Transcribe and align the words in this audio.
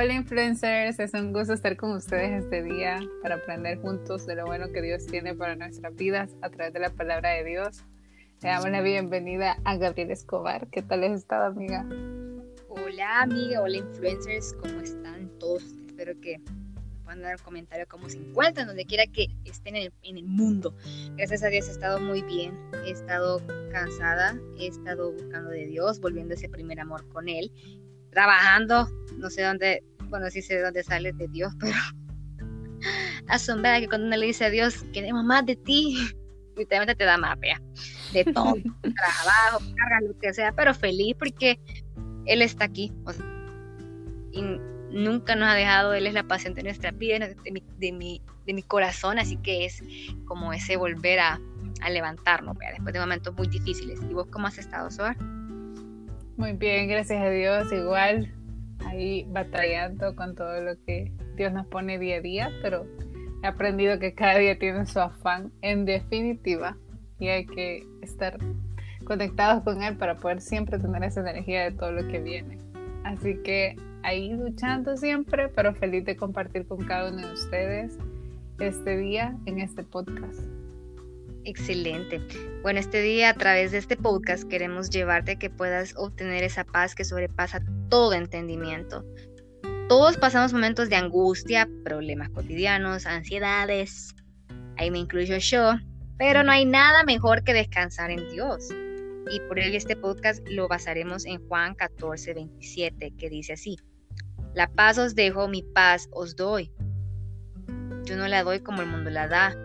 Hola 0.00 0.14
influencers, 0.14 1.00
es 1.00 1.12
un 1.12 1.32
gusto 1.32 1.54
estar 1.54 1.76
con 1.76 1.90
ustedes 1.90 2.44
este 2.44 2.62
día 2.62 3.00
para 3.20 3.34
aprender 3.34 3.80
juntos 3.80 4.26
de 4.26 4.36
lo 4.36 4.46
bueno 4.46 4.70
que 4.72 4.80
Dios 4.80 5.04
tiene 5.06 5.34
para 5.34 5.56
nuestras 5.56 5.92
vidas 5.96 6.36
a 6.40 6.50
través 6.50 6.72
de 6.72 6.78
la 6.78 6.90
palabra 6.90 7.30
de 7.30 7.42
Dios. 7.42 7.82
Le 8.40 8.48
damos 8.48 8.70
la 8.70 8.80
bienvenida 8.80 9.56
a 9.64 9.76
Gabriel 9.76 10.12
Escobar. 10.12 10.68
¿Qué 10.68 10.82
tal 10.82 11.02
has 11.02 11.18
estado, 11.18 11.46
amiga? 11.46 11.84
Hola, 12.68 13.22
amiga. 13.22 13.60
Hola, 13.60 13.78
influencers. 13.78 14.54
¿Cómo 14.62 14.80
están 14.82 15.36
todos? 15.40 15.64
Espero 15.88 16.12
que 16.20 16.40
puedan 17.02 17.22
dar 17.22 17.34
un 17.34 17.42
comentario 17.42 17.84
cómo 17.88 18.08
se 18.08 18.18
encuentran, 18.18 18.68
donde 18.68 18.84
quiera 18.84 19.04
que 19.08 19.26
estén 19.46 19.74
en 19.74 19.86
el, 19.86 19.92
en 20.04 20.18
el 20.18 20.26
mundo. 20.26 20.76
Gracias 21.16 21.42
a 21.42 21.48
Dios 21.48 21.66
he 21.66 21.72
estado 21.72 21.98
muy 21.98 22.22
bien. 22.22 22.54
He 22.86 22.92
estado 22.92 23.42
cansada. 23.72 24.38
He 24.60 24.68
estado 24.68 25.10
buscando 25.10 25.50
de 25.50 25.66
Dios, 25.66 25.98
volviendo 25.98 26.34
ese 26.34 26.48
primer 26.48 26.78
amor 26.78 27.04
con 27.08 27.28
Él 27.28 27.50
trabajando, 28.10 28.88
no 29.16 29.30
sé 29.30 29.42
dónde, 29.42 29.82
bueno, 30.04 30.30
sí 30.30 30.42
sé 30.42 30.56
de 30.56 30.62
dónde 30.62 30.82
sale 30.82 31.12
de 31.12 31.28
Dios, 31.28 31.52
pero 31.60 31.76
asombrada 33.28 33.80
que 33.80 33.88
cuando 33.88 34.06
uno 34.06 34.16
le 34.16 34.26
dice 34.26 34.46
a 34.46 34.50
Dios, 34.50 34.84
queremos 34.92 35.24
más 35.24 35.44
de 35.46 35.56
ti, 35.56 35.96
literalmente 36.56 36.96
te 36.96 37.04
da 37.04 37.18
más, 37.18 37.38
vea, 37.40 37.60
de 38.12 38.24
todo, 38.24 38.54
trabajo, 38.82 39.64
carga, 39.76 40.00
lo 40.06 40.18
que 40.18 40.32
sea, 40.32 40.52
pero 40.52 40.74
feliz 40.74 41.14
porque 41.18 41.58
Él 42.26 42.42
está 42.42 42.64
aquí, 42.64 42.92
y 44.32 44.42
nunca 44.90 45.34
nos 45.34 45.48
ha 45.48 45.54
dejado, 45.54 45.94
Él 45.94 46.06
es 46.06 46.14
la 46.14 46.24
pasión 46.24 46.54
de 46.54 46.62
nuestra 46.62 46.90
vida, 46.90 47.18
de 47.18 47.50
mi, 47.50 47.62
de 47.78 47.92
mi, 47.92 48.22
de 48.46 48.54
mi 48.54 48.62
corazón, 48.62 49.18
así 49.18 49.36
que 49.36 49.66
es 49.66 49.82
como 50.26 50.52
ese 50.52 50.76
volver 50.76 51.20
a, 51.20 51.40
a 51.80 51.90
levantarnos, 51.90 52.56
vea, 52.56 52.70
después 52.72 52.92
de 52.92 53.00
momentos 53.00 53.34
muy 53.34 53.48
difíciles. 53.48 54.00
¿Y 54.08 54.14
vos 54.14 54.26
cómo 54.30 54.46
has 54.46 54.58
estado, 54.58 54.90
Soar? 54.90 55.16
Muy 56.38 56.52
bien, 56.52 56.86
gracias 56.86 57.20
a 57.20 57.30
Dios. 57.30 57.72
Igual 57.72 58.32
ahí 58.86 59.26
batallando 59.28 60.14
con 60.14 60.36
todo 60.36 60.60
lo 60.60 60.80
que 60.86 61.10
Dios 61.34 61.52
nos 61.52 61.66
pone 61.66 61.98
día 61.98 62.18
a 62.18 62.20
día, 62.20 62.50
pero 62.62 62.86
he 63.42 63.46
aprendido 63.48 63.98
que 63.98 64.14
cada 64.14 64.38
día 64.38 64.56
tiene 64.56 64.86
su 64.86 65.00
afán 65.00 65.50
en 65.62 65.84
definitiva 65.84 66.76
y 67.18 67.26
hay 67.26 67.44
que 67.44 67.84
estar 68.02 68.38
conectados 69.02 69.64
con 69.64 69.82
Él 69.82 69.96
para 69.96 70.18
poder 70.18 70.40
siempre 70.40 70.78
tener 70.78 71.02
esa 71.02 71.28
energía 71.28 71.64
de 71.64 71.72
todo 71.72 71.90
lo 71.90 72.06
que 72.06 72.20
viene. 72.20 72.58
Así 73.02 73.42
que 73.42 73.74
ahí 74.04 74.32
luchando 74.32 74.96
siempre, 74.96 75.48
pero 75.48 75.74
feliz 75.74 76.04
de 76.04 76.16
compartir 76.16 76.68
con 76.68 76.84
cada 76.84 77.10
uno 77.10 77.26
de 77.26 77.32
ustedes 77.32 77.98
este 78.60 78.96
día 78.96 79.36
en 79.46 79.58
este 79.58 79.82
podcast. 79.82 80.57
Excelente. 81.48 82.20
Bueno, 82.60 82.78
este 82.78 83.00
día 83.00 83.30
a 83.30 83.34
través 83.34 83.72
de 83.72 83.78
este 83.78 83.96
podcast 83.96 84.46
queremos 84.50 84.90
llevarte 84.90 85.32
a 85.32 85.38
que 85.38 85.48
puedas 85.48 85.94
obtener 85.96 86.44
esa 86.44 86.62
paz 86.62 86.94
que 86.94 87.06
sobrepasa 87.06 87.62
todo 87.88 88.12
entendimiento. 88.12 89.02
Todos 89.88 90.18
pasamos 90.18 90.52
momentos 90.52 90.90
de 90.90 90.96
angustia, 90.96 91.66
problemas 91.84 92.28
cotidianos, 92.28 93.06
ansiedades. 93.06 94.14
Ahí 94.76 94.90
me 94.90 94.98
incluyo 94.98 95.38
yo. 95.38 95.72
Pero 96.18 96.44
no 96.44 96.52
hay 96.52 96.66
nada 96.66 97.02
mejor 97.04 97.42
que 97.44 97.54
descansar 97.54 98.10
en 98.10 98.28
Dios. 98.28 98.68
Y 99.30 99.40
por 99.48 99.58
ello 99.58 99.78
este 99.78 99.96
podcast 99.96 100.46
lo 100.50 100.68
basaremos 100.68 101.24
en 101.24 101.40
Juan 101.48 101.74
14, 101.76 102.34
27, 102.34 103.14
que 103.16 103.30
dice 103.30 103.54
así. 103.54 103.78
La 104.52 104.68
paz 104.68 104.98
os 104.98 105.14
dejo, 105.14 105.48
mi 105.48 105.62
paz 105.62 106.10
os 106.12 106.36
doy. 106.36 106.70
Yo 108.04 108.16
no 108.18 108.28
la 108.28 108.42
doy 108.42 108.60
como 108.60 108.82
el 108.82 108.88
mundo 108.88 109.08
la 109.08 109.28
da 109.28 109.56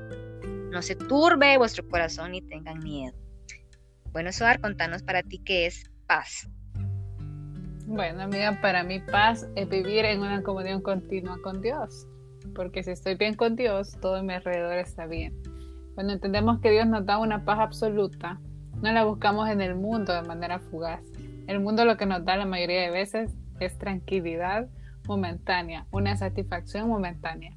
no 0.73 0.81
se 0.81 0.95
turbe 0.95 1.57
vuestro 1.57 1.87
corazón 1.87 2.33
y 2.33 2.41
tengan 2.41 2.79
miedo. 2.79 3.15
Bueno, 4.11 4.31
Soar, 4.31 4.59
contanos 4.59 5.03
para 5.03 5.21
ti 5.21 5.39
qué 5.39 5.67
es 5.67 5.89
paz. 6.07 6.49
Bueno, 7.85 8.23
amiga, 8.23 8.59
para 8.59 8.83
mí 8.83 8.99
paz 8.99 9.47
es 9.55 9.69
vivir 9.69 10.03
en 10.05 10.21
una 10.21 10.41
comunión 10.41 10.81
continua 10.81 11.37
con 11.43 11.61
Dios. 11.61 12.07
Porque 12.55 12.83
si 12.83 12.91
estoy 12.91 13.15
bien 13.15 13.35
con 13.35 13.55
Dios, 13.55 13.95
todo 14.01 14.15
a 14.15 14.23
mi 14.23 14.33
alrededor 14.33 14.77
está 14.79 15.05
bien. 15.05 15.39
Cuando 15.93 16.13
entendemos 16.13 16.59
que 16.59 16.71
Dios 16.71 16.87
nos 16.87 17.05
da 17.05 17.19
una 17.19 17.45
paz 17.45 17.59
absoluta, 17.59 18.41
no 18.81 18.91
la 18.91 19.05
buscamos 19.05 19.49
en 19.49 19.61
el 19.61 19.75
mundo 19.75 20.13
de 20.13 20.23
manera 20.23 20.59
fugaz. 20.59 21.05
El 21.47 21.59
mundo 21.59 21.85
lo 21.85 21.97
que 21.97 22.07
nos 22.07 22.25
da 22.25 22.35
la 22.35 22.45
mayoría 22.45 22.81
de 22.81 22.89
veces 22.89 23.35
es 23.59 23.77
tranquilidad 23.77 24.67
momentánea, 25.07 25.85
una 25.91 26.17
satisfacción 26.17 26.87
momentánea 26.87 27.55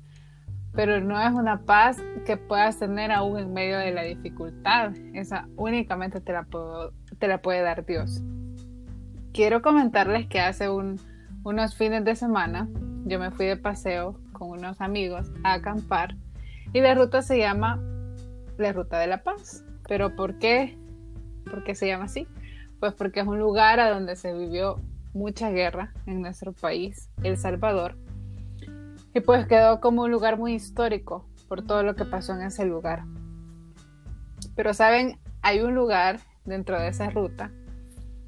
pero 0.76 1.00
no 1.00 1.18
es 1.20 1.32
una 1.32 1.62
paz 1.62 1.96
que 2.26 2.36
puedas 2.36 2.78
tener 2.78 3.10
aún 3.10 3.38
en 3.38 3.54
medio 3.54 3.78
de 3.78 3.92
la 3.92 4.02
dificultad. 4.02 4.92
Esa 5.14 5.48
únicamente 5.56 6.20
te 6.20 6.34
la, 6.34 6.46
te 7.18 7.28
la 7.28 7.40
puede 7.40 7.62
dar 7.62 7.86
Dios. 7.86 8.22
Quiero 9.32 9.62
comentarles 9.62 10.26
que 10.26 10.38
hace 10.38 10.68
unos 10.68 11.74
fines 11.76 12.04
de 12.04 12.14
semana 12.14 12.68
yo 13.06 13.18
me 13.18 13.30
fui 13.30 13.46
de 13.46 13.56
paseo 13.56 14.20
con 14.32 14.50
unos 14.50 14.80
amigos 14.82 15.32
a 15.44 15.54
acampar 15.54 16.14
y 16.74 16.80
la 16.80 16.94
ruta 16.94 17.22
se 17.22 17.38
llama 17.38 17.80
la 18.58 18.72
Ruta 18.72 18.98
de 18.98 19.06
la 19.06 19.22
Paz. 19.22 19.64
¿Pero 19.88 20.14
por 20.14 20.38
qué? 20.38 20.76
¿Por 21.44 21.64
qué 21.64 21.74
se 21.74 21.86
llama 21.86 22.04
así? 22.04 22.26
Pues 22.80 22.92
porque 22.92 23.20
es 23.20 23.26
un 23.26 23.38
lugar 23.38 23.80
a 23.80 23.88
donde 23.88 24.16
se 24.16 24.34
vivió 24.34 24.80
mucha 25.14 25.50
guerra 25.50 25.94
en 26.04 26.20
nuestro 26.20 26.52
país, 26.52 27.08
El 27.22 27.38
Salvador, 27.38 27.96
y 29.16 29.20
pues 29.20 29.46
quedó 29.46 29.80
como 29.80 30.02
un 30.02 30.10
lugar 30.10 30.36
muy 30.36 30.52
histórico 30.52 31.26
por 31.48 31.66
todo 31.66 31.82
lo 31.82 31.96
que 31.96 32.04
pasó 32.04 32.34
en 32.34 32.42
ese 32.42 32.66
lugar. 32.66 33.04
Pero 34.54 34.74
saben, 34.74 35.18
hay 35.40 35.60
un 35.60 35.74
lugar 35.74 36.20
dentro 36.44 36.78
de 36.78 36.88
esa 36.88 37.08
ruta 37.08 37.50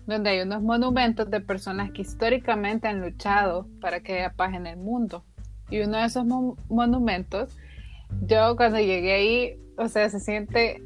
donde 0.06 0.30
hay 0.30 0.40
unos 0.40 0.62
monumentos 0.62 1.28
de 1.28 1.42
personas 1.42 1.90
que 1.90 2.00
históricamente 2.00 2.88
han 2.88 3.02
luchado 3.02 3.68
para 3.82 4.00
que 4.00 4.14
haya 4.14 4.32
paz 4.32 4.54
en 4.54 4.66
el 4.66 4.78
mundo. 4.78 5.26
Y 5.68 5.80
uno 5.80 5.98
de 5.98 6.06
esos 6.06 6.24
monumentos, 6.24 7.54
yo 8.22 8.56
cuando 8.56 8.78
llegué 8.78 9.12
ahí, 9.12 9.60
o 9.76 9.88
sea, 9.88 10.08
se 10.08 10.20
siente 10.20 10.82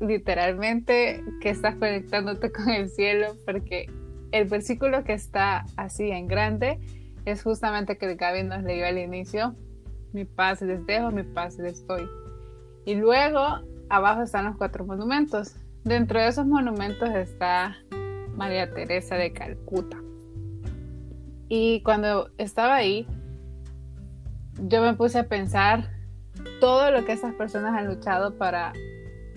literalmente 0.00 1.22
que 1.40 1.50
estás 1.50 1.76
conectándote 1.76 2.50
con 2.50 2.70
el 2.70 2.88
cielo 2.88 3.36
porque 3.46 3.86
el 4.32 4.48
versículo 4.48 5.04
que 5.04 5.12
está 5.12 5.66
así 5.76 6.10
en 6.10 6.26
grande 6.26 6.80
es 7.26 7.42
justamente 7.42 7.98
que 7.98 8.14
Gaby 8.14 8.44
nos 8.44 8.62
leyó 8.62 8.86
al 8.86 8.98
inicio, 8.98 9.54
mi 10.12 10.24
paz 10.24 10.62
les 10.62 10.86
dejo, 10.86 11.10
mi 11.10 11.24
paz 11.24 11.58
les 11.58 11.86
doy. 11.86 12.08
Y 12.86 12.94
luego 12.94 13.60
abajo 13.90 14.22
están 14.22 14.46
los 14.46 14.56
cuatro 14.56 14.86
monumentos. 14.86 15.56
Dentro 15.84 16.20
de 16.20 16.28
esos 16.28 16.46
monumentos 16.46 17.10
está 17.10 17.76
María 18.34 18.72
Teresa 18.72 19.16
de 19.16 19.32
Calcuta. 19.32 19.98
Y 21.48 21.82
cuando 21.82 22.30
estaba 22.38 22.76
ahí, 22.76 23.06
yo 24.68 24.80
me 24.80 24.94
puse 24.94 25.18
a 25.18 25.28
pensar 25.28 25.90
todo 26.60 26.90
lo 26.92 27.04
que 27.04 27.12
esas 27.12 27.34
personas 27.34 27.76
han 27.76 27.88
luchado 27.88 28.38
para 28.38 28.72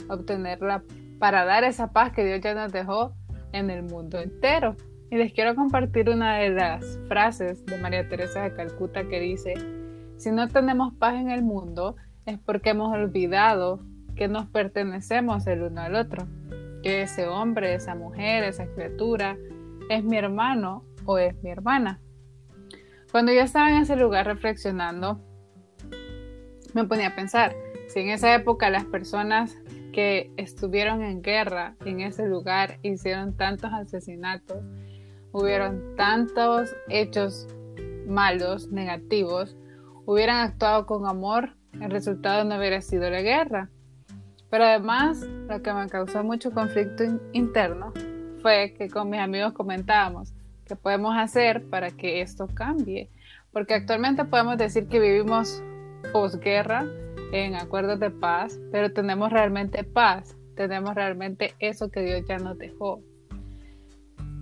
obtenerla, 0.10 0.84
para 1.18 1.44
dar 1.44 1.64
esa 1.64 1.92
paz 1.92 2.12
que 2.14 2.24
Dios 2.24 2.40
ya 2.42 2.54
nos 2.54 2.72
dejó 2.72 3.14
en 3.52 3.72
el 3.72 3.84
mundo 3.84 4.20
entero. 4.20 4.76
Y 5.12 5.18
les 5.18 5.34
quiero 5.34 5.56
compartir 5.56 6.10
una 6.10 6.38
de 6.38 6.50
las 6.50 7.00
frases 7.08 7.66
de 7.66 7.78
María 7.78 8.08
Teresa 8.08 8.44
de 8.44 8.54
Calcuta 8.54 9.08
que 9.08 9.20
dice, 9.20 9.56
si 10.18 10.32
no 10.32 10.48
tenemos 10.48 10.94
paz 10.94 11.16
en 11.16 11.32
el 11.32 11.42
mundo 11.42 11.96
es 12.26 12.38
porque 12.38 12.72
hemos 12.72 12.94
olvidado 12.94 13.80
que 14.16 14.28
nos 14.28 14.48
pertenecemos 14.48 15.48
el 15.48 15.64
uno 15.64 15.82
al 15.82 15.96
otro, 15.96 16.28
que 16.84 17.02
ese 17.02 17.28
hombre, 17.28 17.74
esa 17.74 17.96
mujer, 17.96 18.44
esa 18.44 18.68
criatura 18.68 19.38
es 19.90 20.04
mi 20.04 20.18
hermano 20.18 20.84
o 21.06 21.18
es 21.18 21.42
mi 21.42 21.50
hermana. 21.50 22.00
Cuando 23.12 23.32
yo 23.32 23.42
estaba 23.42 23.72
en 23.72 23.82
ese 23.82 23.96
lugar 23.96 24.28
reflexionando, 24.28 25.20
me 26.74 26.84
ponía 26.84 27.08
a 27.08 27.16
pensar, 27.16 27.56
si 27.88 28.02
en 28.02 28.10
esa 28.10 28.36
época 28.36 28.70
las 28.70 28.86
personas 28.86 29.58
que 29.92 30.32
estuvieron 30.38 31.02
en 31.02 31.24
guerra 31.24 31.76
en 31.84 32.02
ese 32.02 32.28
lugar 32.28 32.78
hicieron 32.84 33.36
tantos 33.36 33.72
asesinatos, 33.74 34.58
hubieron 35.32 35.96
tantos 35.96 36.76
hechos 36.88 37.48
malos, 38.08 38.70
negativos, 38.70 39.56
hubieran 40.06 40.38
actuado 40.38 40.86
con 40.86 41.06
amor, 41.06 41.56
el 41.80 41.92
resultado 41.92 42.44
no 42.44 42.58
hubiera 42.58 42.82
sido 42.82 43.10
la 43.10 43.22
guerra. 43.22 43.70
Pero 44.50 44.64
además, 44.64 45.22
lo 45.22 45.62
que 45.62 45.74
me 45.74 45.88
causó 45.88 46.24
mucho 46.24 46.52
conflicto 46.52 47.04
interno 47.34 47.94
fue 48.42 48.74
que 48.78 48.90
con 48.90 49.10
mis 49.10 49.20
amigos 49.20 49.54
comentábamos 49.54 50.34
qué 50.66 50.76
podemos 50.76 51.16
hacer 51.16 51.70
para 51.70 51.92
que 51.92 52.22
esto 52.22 52.48
cambie. 52.48 53.10
Porque 53.52 53.76
actualmente 53.76 54.26
podemos 54.26 54.58
decir 54.58 54.88
que 54.88 55.00
vivimos 55.00 55.64
posguerra 56.12 56.86
en 57.32 57.56
acuerdos 57.56 58.00
de 58.00 58.10
paz, 58.10 58.60
pero 58.72 58.92
tenemos 58.92 59.32
realmente 59.32 59.84
paz, 59.84 60.36
tenemos 60.56 60.96
realmente 60.96 61.54
eso 61.60 61.92
que 61.92 62.02
Dios 62.02 62.24
ya 62.28 62.38
nos 62.38 62.58
dejó. 62.58 63.02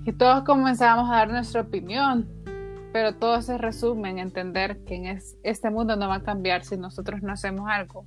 Y 0.07 0.13
todos 0.13 0.45
comenzamos 0.45 1.09
a 1.09 1.15
dar 1.15 1.29
nuestra 1.29 1.59
opinión, 1.59 2.29
pero 2.93 3.15
todo 3.15 3.41
se 3.41 3.57
resume 3.57 4.09
en 4.09 4.19
entender 4.19 4.85
que 4.85 4.95
en 4.95 5.19
este 5.43 5.69
mundo 5.69 5.97
no 5.97 6.07
va 6.07 6.15
a 6.15 6.23
cambiar 6.23 6.63
si 6.63 6.77
nosotros 6.77 7.21
no 7.21 7.33
hacemos 7.33 7.69
algo, 7.69 8.05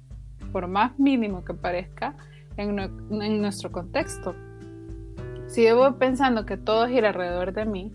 por 0.51 0.67
más 0.67 0.99
mínimo 0.99 1.45
que 1.45 1.53
parezca, 1.53 2.17
en, 2.57 2.75
nuestro 3.43 3.71
contexto. 3.71 4.35
Si 5.47 5.63
yo 5.63 5.77
voy 5.77 5.93
pensando 5.99 6.47
que 6.47 6.57
todo 6.57 6.89
gira 6.89 7.09
alrededor 7.09 7.53
de 7.53 7.67
mí, 7.67 7.93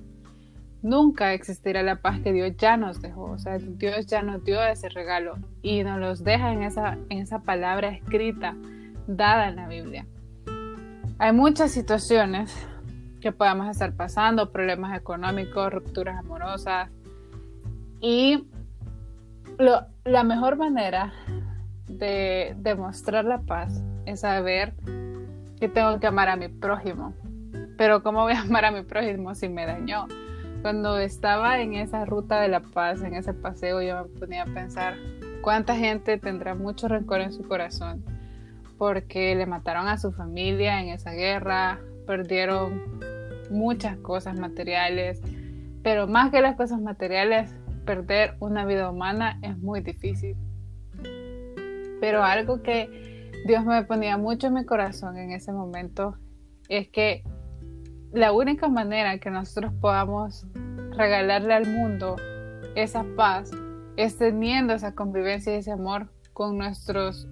nunca 0.83 1.33
existirá 1.33 1.81
la 1.81 1.95
paz 1.95 2.19
que 2.19 2.31
Dios 2.31 2.55
ya 2.59 2.77
nos 2.77 3.01
dejó. 3.01 3.23
O 3.23 3.39
sea, 3.39 3.57
Dios 3.57 4.05
ya 4.05 4.21
nos 4.21 4.43
dio 4.43 4.63
ese 4.63 4.87
regalo 4.89 5.39
y 5.63 5.83
nos 5.83 5.99
los 5.99 6.23
deja 6.23 6.53
en 6.53 6.61
esa, 6.61 6.99
en 7.09 7.23
esa 7.23 7.39
palabra 7.39 7.89
escrita, 7.89 8.55
dada 9.07 9.47
en 9.47 9.55
la 9.55 9.67
Biblia. 9.67 10.05
Hay 11.17 11.33
muchas 11.33 11.71
situaciones 11.71 12.55
que 13.25 13.31
podamos 13.31 13.67
estar 13.67 13.91
pasando, 13.93 14.51
problemas 14.51 14.95
económicos, 14.95 15.73
rupturas 15.73 16.15
amorosas. 16.15 16.91
Y 17.99 18.47
la 19.57 20.23
mejor 20.23 20.57
manera 20.57 21.11
de 21.87 22.53
demostrar 22.59 23.25
la 23.25 23.39
paz 23.39 23.81
es 24.05 24.19
saber 24.19 24.75
que 25.59 25.67
tengo 25.67 25.99
que 25.99 26.05
amar 26.05 26.29
a 26.29 26.35
mi 26.35 26.49
prójimo. 26.49 27.15
Pero 27.79 28.03
¿cómo 28.03 28.21
voy 28.21 28.33
a 28.33 28.41
amar 28.41 28.63
a 28.63 28.69
mi 28.69 28.83
prójimo 28.83 29.33
si 29.33 29.49
me 29.49 29.65
dañó? 29.65 30.05
Cuando 30.61 30.99
estaba 30.99 31.59
en 31.61 31.73
esa 31.73 32.05
ruta 32.05 32.39
de 32.39 32.49
la 32.49 32.59
paz, 32.59 33.01
en 33.01 33.15
ese 33.15 33.33
paseo, 33.33 33.81
yo 33.81 34.03
me 34.03 34.19
ponía 34.19 34.43
a 34.43 34.45
pensar 34.45 34.97
cuánta 35.41 35.75
gente 35.75 36.19
tendrá 36.19 36.53
mucho 36.53 36.87
rencor 36.87 37.21
en 37.21 37.33
su 37.33 37.41
corazón 37.41 38.05
porque 38.77 39.33
le 39.33 39.47
mataron 39.47 39.87
a 39.87 39.97
su 39.97 40.11
familia 40.11 40.79
en 40.79 40.89
esa 40.89 41.09
guerra, 41.13 41.79
perdieron 42.05 43.14
muchas 43.51 43.97
cosas 43.97 44.39
materiales, 44.39 45.21
pero 45.83 46.07
más 46.07 46.31
que 46.31 46.41
las 46.41 46.55
cosas 46.55 46.81
materiales, 46.81 47.53
perder 47.85 48.35
una 48.39 48.65
vida 48.65 48.89
humana 48.89 49.39
es 49.41 49.57
muy 49.57 49.81
difícil. 49.81 50.35
Pero 52.01 52.23
algo 52.23 52.61
que 52.61 53.31
Dios 53.45 53.63
me 53.63 53.83
ponía 53.83 54.17
mucho 54.17 54.47
en 54.47 54.55
mi 54.55 54.65
corazón 54.65 55.17
en 55.17 55.31
ese 55.31 55.51
momento 55.51 56.17
es 56.67 56.89
que 56.89 57.23
la 58.11 58.31
única 58.31 58.67
manera 58.67 59.19
que 59.19 59.29
nosotros 59.29 59.73
podamos 59.79 60.47
regalarle 60.91 61.53
al 61.53 61.67
mundo 61.67 62.15
esa 62.75 63.05
paz 63.15 63.51
es 63.97 64.17
teniendo 64.17 64.73
esa 64.73 64.95
convivencia 64.95 65.53
y 65.53 65.57
ese 65.57 65.71
amor 65.71 66.09
con 66.33 66.57
nuestros, 66.57 67.27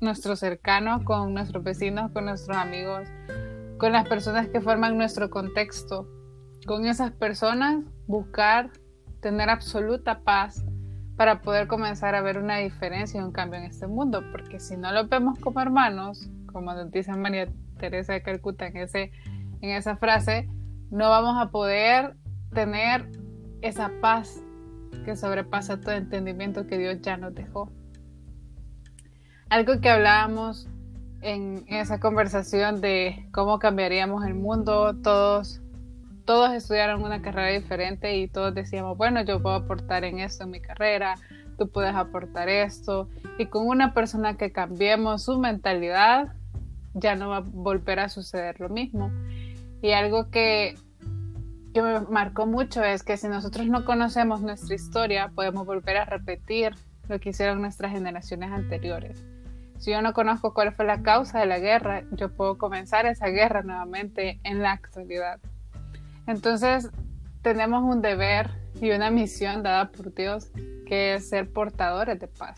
nuestros 0.00 0.40
cercanos, 0.40 1.04
con 1.04 1.32
nuestros 1.32 1.64
vecinos, 1.64 2.10
con 2.12 2.26
nuestros 2.26 2.56
amigos, 2.56 3.08
con 3.78 3.92
las 3.92 4.08
personas 4.08 4.48
que 4.48 4.60
forman 4.60 4.96
nuestro 4.96 5.30
contexto. 5.30 6.08
Con 6.66 6.86
esas 6.86 7.12
personas 7.12 7.84
buscar 8.06 8.70
tener 9.20 9.50
absoluta 9.50 10.20
paz 10.20 10.64
para 11.16 11.42
poder 11.42 11.66
comenzar 11.66 12.14
a 12.14 12.22
ver 12.22 12.38
una 12.38 12.58
diferencia 12.58 13.20
y 13.20 13.24
un 13.24 13.32
cambio 13.32 13.60
en 13.60 13.66
este 13.66 13.86
mundo, 13.86 14.22
porque 14.32 14.58
si 14.58 14.76
no 14.76 14.92
lo 14.92 15.06
vemos 15.08 15.38
como 15.38 15.60
hermanos, 15.60 16.30
como 16.52 16.74
nos 16.74 16.90
dice 16.90 17.12
María 17.12 17.48
Teresa 17.78 18.14
de 18.14 18.22
Calcuta 18.22 18.66
en, 18.66 18.76
ese, 18.78 19.12
en 19.60 19.70
esa 19.70 19.96
frase, 19.96 20.48
no 20.90 21.08
vamos 21.10 21.36
a 21.40 21.50
poder 21.50 22.16
tener 22.52 23.10
esa 23.62 23.90
paz 24.00 24.42
que 25.04 25.16
sobrepasa 25.16 25.80
todo 25.80 25.92
entendimiento 25.92 26.66
que 26.66 26.78
Dios 26.78 27.00
ya 27.00 27.16
nos 27.16 27.34
dejó. 27.34 27.72
Algo 29.48 29.80
que 29.80 29.90
hablábamos 29.90 30.68
en 31.24 31.64
esa 31.68 31.98
conversación 31.98 32.80
de 32.80 33.26
cómo 33.32 33.58
cambiaríamos 33.58 34.24
el 34.26 34.34
mundo, 34.34 34.94
todos 35.02 35.60
todos 36.24 36.52
estudiaron 36.54 37.02
una 37.02 37.20
carrera 37.20 37.48
diferente 37.48 38.16
y 38.16 38.28
todos 38.28 38.54
decíamos, 38.54 38.96
bueno, 38.96 39.22
yo 39.22 39.42
puedo 39.42 39.56
aportar 39.56 40.04
en 40.04 40.20
esto 40.20 40.44
en 40.44 40.50
mi 40.50 40.60
carrera, 40.60 41.16
tú 41.58 41.68
puedes 41.68 41.94
aportar 41.94 42.48
esto. 42.48 43.08
Y 43.38 43.46
con 43.46 43.66
una 43.68 43.92
persona 43.92 44.36
que 44.36 44.50
cambiemos 44.50 45.24
su 45.24 45.38
mentalidad, 45.38 46.32
ya 46.94 47.14
no 47.14 47.28
va 47.28 47.38
a 47.38 47.40
volver 47.40 48.00
a 48.00 48.08
suceder 48.08 48.58
lo 48.60 48.68
mismo. 48.68 49.10
Y 49.82 49.92
algo 49.92 50.30
que, 50.30 50.76
que 51.74 51.82
me 51.82 52.00
marcó 52.00 52.46
mucho 52.46 52.82
es 52.82 53.02
que 53.02 53.18
si 53.18 53.28
nosotros 53.28 53.66
no 53.66 53.84
conocemos 53.84 54.40
nuestra 54.40 54.74
historia, 54.74 55.30
podemos 55.34 55.66
volver 55.66 55.98
a 55.98 56.04
repetir 56.06 56.74
lo 57.08 57.20
que 57.20 57.30
hicieron 57.30 57.60
nuestras 57.60 57.92
generaciones 57.92 58.50
anteriores. 58.50 59.22
Si 59.78 59.90
yo 59.90 60.00
no 60.02 60.12
conozco 60.12 60.54
cuál 60.54 60.72
fue 60.72 60.84
la 60.84 61.02
causa 61.02 61.40
de 61.40 61.46
la 61.46 61.58
guerra, 61.58 62.04
yo 62.12 62.30
puedo 62.30 62.56
comenzar 62.58 63.06
esa 63.06 63.28
guerra 63.28 63.62
nuevamente 63.62 64.40
en 64.44 64.62
la 64.62 64.72
actualidad. 64.72 65.40
Entonces, 66.26 66.90
tenemos 67.42 67.82
un 67.82 68.00
deber 68.00 68.50
y 68.80 68.90
una 68.90 69.10
misión 69.10 69.62
dada 69.62 69.90
por 69.90 70.14
Dios 70.14 70.50
que 70.86 71.14
es 71.14 71.28
ser 71.28 71.52
portadores 71.52 72.18
de 72.18 72.28
paz, 72.28 72.56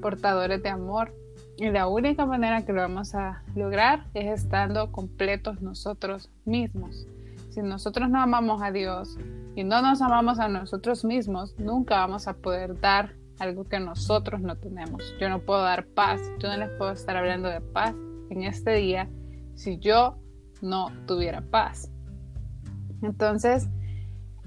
portadores 0.00 0.62
de 0.62 0.68
amor. 0.68 1.14
Y 1.56 1.70
la 1.70 1.88
única 1.88 2.26
manera 2.26 2.64
que 2.64 2.72
lo 2.72 2.82
vamos 2.82 3.14
a 3.14 3.42
lograr 3.54 4.06
es 4.14 4.42
estando 4.42 4.92
completos 4.92 5.62
nosotros 5.62 6.30
mismos. 6.44 7.06
Si 7.50 7.62
nosotros 7.62 8.10
no 8.10 8.20
amamos 8.20 8.62
a 8.62 8.70
Dios 8.70 9.16
y 9.54 9.64
no 9.64 9.80
nos 9.80 10.02
amamos 10.02 10.38
a 10.38 10.48
nosotros 10.48 11.04
mismos, 11.04 11.58
nunca 11.58 11.96
vamos 11.96 12.28
a 12.28 12.34
poder 12.34 12.78
dar 12.78 13.14
algo 13.38 13.64
que 13.64 13.80
nosotros 13.80 14.40
no 14.40 14.56
tenemos. 14.56 15.14
Yo 15.20 15.28
no 15.28 15.40
puedo 15.40 15.62
dar 15.62 15.86
paz, 15.86 16.20
yo 16.38 16.48
no 16.48 16.56
les 16.56 16.70
puedo 16.78 16.92
estar 16.92 17.16
hablando 17.16 17.48
de 17.48 17.60
paz 17.60 17.94
en 18.30 18.42
este 18.42 18.72
día 18.74 19.08
si 19.54 19.78
yo 19.78 20.18
no 20.62 20.90
tuviera 21.06 21.42
paz. 21.42 21.90
Entonces, 23.02 23.68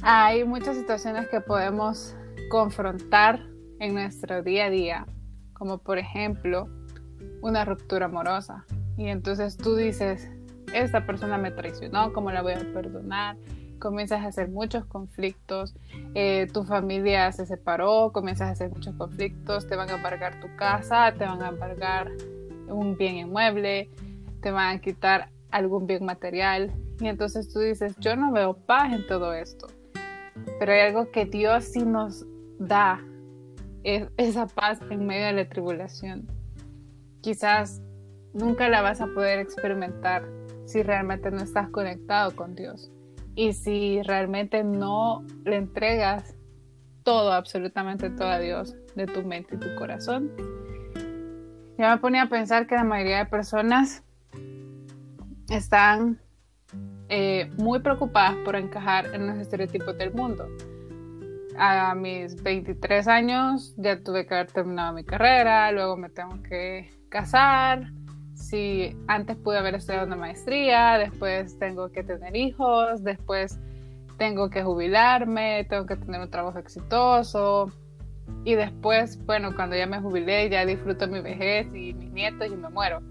hay 0.02 0.44
muchas 0.44 0.78
situaciones 0.78 1.28
que 1.28 1.42
podemos 1.42 2.16
confrontar 2.50 3.40
en 3.80 3.94
nuestro 3.94 4.42
día 4.44 4.66
a 4.66 4.70
día, 4.70 5.06
como 5.54 5.78
por 5.78 5.98
ejemplo 5.98 6.68
una 7.42 7.66
ruptura 7.66 8.06
amorosa. 8.06 8.66
Y 8.98 9.08
entonces 9.08 9.56
tú 9.58 9.76
dices, 9.76 10.30
esta 10.74 11.06
persona 11.06 11.38
me 11.38 11.52
traicionó, 11.52 12.12
¿cómo 12.14 12.32
la 12.32 12.42
voy 12.42 12.54
a 12.54 12.74
perdonar? 12.74 13.38
Comienzas 13.80 14.22
a 14.22 14.28
hacer 14.28 14.50
muchos 14.50 14.86
conflictos, 14.86 15.74
eh, 16.14 16.48
tu 16.54 16.64
familia 16.64 17.32
se 17.32 17.46
separó, 17.46 18.12
comienzas 18.12 18.50
a 18.50 18.52
hacer 18.52 18.70
muchos 18.70 18.94
conflictos, 18.96 19.68
te 19.68 19.76
van 19.76 19.90
a 19.90 19.96
embargar 19.96 20.40
tu 20.42 20.54
casa, 20.58 21.14
te 21.18 21.26
van 21.26 21.42
a 21.42 21.50
embargar 21.50 22.12
un 22.68 22.98
bien 22.98 23.16
inmueble, 23.16 23.90
te 24.42 24.52
van 24.52 24.78
a 24.78 24.82
quitar 24.82 25.30
algún 25.52 25.88
bien 25.88 26.06
material 26.06 26.74
y 27.00 27.08
entonces 27.08 27.52
tú 27.52 27.60
dices, 27.60 27.96
yo 28.00 28.16
no 28.16 28.32
veo 28.32 28.54
paz 28.54 28.94
en 28.94 29.08
todo 29.08 29.34
esto. 29.34 29.68
Pero 30.60 30.72
hay 30.72 30.82
algo 30.82 31.12
que 31.12 31.26
Dios 31.26 31.64
sí 31.66 31.86
nos 31.86 32.26
da, 32.60 33.02
es 33.84 34.08
esa 34.18 34.48
paz 34.48 34.80
en 34.90 35.06
medio 35.06 35.28
de 35.28 35.34
la 35.34 35.50
tribulación. 35.50 36.28
Quizás 37.22 37.82
nunca 38.34 38.68
la 38.70 38.82
vas 38.82 39.02
a 39.02 39.08
poder 39.08 39.40
experimentar 39.40 40.24
si 40.66 40.84
realmente 40.84 41.32
no 41.32 41.40
estás 41.40 41.70
conectado 41.70 42.36
con 42.36 42.56
Dios 42.56 42.92
y 43.40 43.54
si 43.54 44.02
realmente 44.04 44.66
no 44.66 45.24
le 45.46 45.56
entregas 45.56 46.36
todo, 47.04 47.32
absolutamente 47.32 48.10
todo 48.10 48.28
a 48.28 48.38
Dios 48.38 48.76
de 48.96 49.08
tu 49.08 49.24
mente 49.24 49.56
y 49.56 49.60
tu 49.60 49.74
corazón. 49.76 50.30
Yo 51.78 51.88
me 51.88 51.98
ponía 52.00 52.24
a 52.24 52.30
pensar 52.30 52.68
que 52.68 52.76
la 52.76 52.84
mayoría 52.84 53.20
de 53.20 53.26
personas 53.28 54.04
están 55.50 56.20
eh, 57.08 57.50
muy 57.56 57.80
preocupadas 57.80 58.36
por 58.44 58.58
encajar 58.58 59.16
en 59.16 59.28
los 59.28 59.38
estereotipos 59.38 59.98
del 59.98 60.14
mundo. 60.14 60.46
A 61.58 61.96
mis 61.96 62.44
23 62.44 63.08
años 63.08 63.74
ya 63.78 64.04
tuve 64.04 64.26
que 64.26 64.34
haber 64.34 64.52
terminado 64.52 64.92
mi 64.92 65.06
carrera, 65.06 65.72
luego 65.72 65.96
me 65.96 66.10
tengo 66.10 66.44
que 66.44 66.92
casar. 67.08 67.90
Si 68.40 68.96
antes 69.08 69.36
pude 69.36 69.58
haber 69.58 69.76
estudiado 69.76 70.08
una 70.08 70.16
maestría, 70.16 70.98
después 70.98 71.60
tengo 71.60 71.92
que 71.92 72.04
tener 72.04 72.36
hijos, 72.38 73.04
después 73.04 73.60
tengo 74.18 74.50
que 74.50 74.64
jubilarme, 74.64 75.66
tengo 75.70 75.86
que 75.86 75.98
tener 75.98 76.22
un 76.22 76.32
trabajo 76.32 76.58
exitoso. 76.58 77.70
Y 78.46 78.56
después, 78.56 79.24
bueno, 79.26 79.54
cuando 79.54 79.76
ya 79.76 79.86
me 79.88 80.00
jubilé, 80.00 80.50
ya 80.50 80.66
disfruto 80.66 81.08
mi 81.08 81.20
vejez 81.20 81.68
y 81.76 81.94
mis 81.94 82.12
nietos 82.12 82.48
y 82.48 82.56
me 82.56 82.70
muero. 82.70 83.02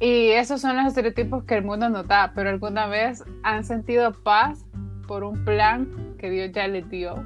Y 0.00 0.28
esos 0.28 0.60
son 0.60 0.76
los 0.76 0.86
estereotipos 0.86 1.44
que 1.44 1.54
el 1.54 1.64
mundo 1.64 1.88
nos 1.88 2.06
da, 2.06 2.32
pero 2.34 2.50
alguna 2.50 2.86
vez 2.86 3.24
han 3.42 3.64
sentido 3.64 4.12
paz 4.12 4.66
por 5.08 5.24
un 5.24 5.44
plan 5.46 5.88
que 6.18 6.28
Dios 6.28 6.52
ya 6.52 6.68
les 6.68 6.88
dio 6.90 7.16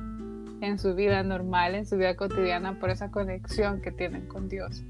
en 0.60 0.78
su 0.78 0.94
vida 0.94 1.24
normal, 1.24 1.74
en 1.74 1.86
su 1.86 1.96
vida 1.96 2.14
cotidiana, 2.14 2.78
por 2.78 2.90
esa 2.90 3.10
conexión 3.10 3.82
que 3.82 3.90
tienen 3.90 4.26
con 4.28 4.48
Dios. 4.48 4.84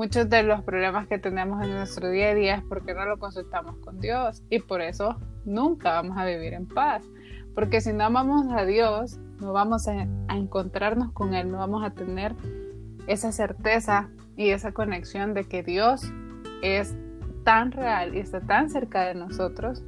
Muchos 0.00 0.30
de 0.30 0.42
los 0.42 0.62
problemas 0.62 1.06
que 1.08 1.18
tenemos 1.18 1.62
en 1.62 1.74
nuestro 1.74 2.08
día 2.08 2.30
a 2.30 2.34
día 2.34 2.54
es 2.54 2.62
porque 2.64 2.94
no 2.94 3.04
lo 3.04 3.18
consultamos 3.18 3.76
con 3.84 4.00
Dios 4.00 4.42
y 4.48 4.60
por 4.60 4.80
eso 4.80 5.20
nunca 5.44 5.92
vamos 5.92 6.16
a 6.16 6.24
vivir 6.24 6.54
en 6.54 6.66
paz. 6.66 7.04
Porque 7.54 7.82
si 7.82 7.92
no 7.92 8.04
amamos 8.04 8.46
a 8.50 8.64
Dios, 8.64 9.18
no 9.42 9.52
vamos 9.52 9.88
a, 9.88 10.08
a 10.28 10.36
encontrarnos 10.38 11.12
con 11.12 11.34
Él, 11.34 11.50
no 11.50 11.58
vamos 11.58 11.84
a 11.84 11.90
tener 11.90 12.34
esa 13.08 13.30
certeza 13.30 14.08
y 14.38 14.52
esa 14.52 14.72
conexión 14.72 15.34
de 15.34 15.44
que 15.44 15.62
Dios 15.62 16.10
es 16.62 16.96
tan 17.44 17.70
real 17.70 18.14
y 18.14 18.20
está 18.20 18.40
tan 18.40 18.70
cerca 18.70 19.04
de 19.04 19.14
nosotros, 19.14 19.84